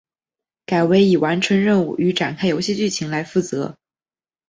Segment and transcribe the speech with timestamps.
[0.65, 3.77] 改为以完成任务与展开游戏剧情来负责。